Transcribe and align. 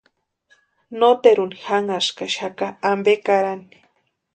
Noteruni 1.03 1.61
janhaskaxaka 1.67 2.75
ampe 2.93 3.13
karani. 3.29 3.75